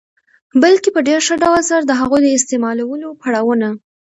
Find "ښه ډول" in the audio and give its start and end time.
1.27-1.59